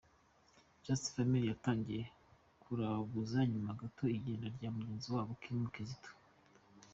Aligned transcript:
Just 0.83 1.03
Family 1.13 1.47
yatangiye 1.51 2.03
kuraguza 2.61 3.39
nyuma 3.51 3.77
gato 3.81 4.03
y’igenda 4.11 4.47
rya 4.55 4.69
mugenzi 4.75 5.07
wabo 5.15 5.33
Kim 5.41 5.59
Kizito. 5.73 6.11